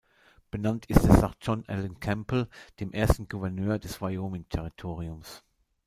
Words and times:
Benannt 0.49 0.87
ist 0.87 1.03
es 1.03 1.21
nach 1.21 1.35
John 1.39 1.63
Allen 1.67 1.99
Campbell, 1.99 2.47
dem 2.79 2.91
ersten 2.91 3.27
Gouverneur 3.27 3.77
des 3.77 4.01
Wyoming-Territoriums. 4.01 5.43